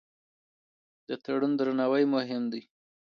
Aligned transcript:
د 1.07 1.09
تړون 1.23 1.51
درناوی 1.59 2.03
مهم 2.15 2.43
دی. 2.51 2.61